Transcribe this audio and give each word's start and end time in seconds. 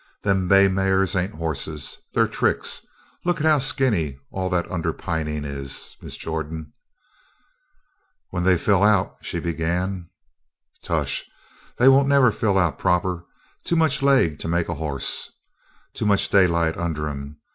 "Them 0.23 0.47
bay 0.47 0.67
mares 0.67 1.15
ain't 1.15 1.35
hosses 1.35 1.99
they're 2.15 2.27
tricks. 2.27 2.83
Look 3.23 3.37
how 3.39 3.59
skinny 3.59 4.17
all 4.31 4.49
that 4.49 4.65
underpinning 4.71 5.45
is, 5.45 5.95
Miss 6.01 6.17
Jordan." 6.17 6.73
"When 8.31 8.43
they 8.43 8.57
fill 8.57 8.81
out" 8.81 9.17
she 9.21 9.39
began. 9.39 10.09
"Tush! 10.81 11.25
They 11.77 11.87
won't 11.87 12.07
never 12.07 12.31
fill 12.31 12.57
out 12.57 12.79
proper. 12.79 13.25
Too 13.63 13.75
much 13.75 14.01
leg 14.01 14.39
to 14.39 14.47
make 14.47 14.69
a 14.69 14.73
hoss. 14.73 15.29
Too 15.93 16.07
much 16.07 16.29
daylight 16.29 16.75
under 16.77 17.07
'em. 17.07 17.37